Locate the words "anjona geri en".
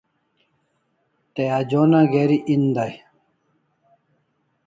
1.57-2.63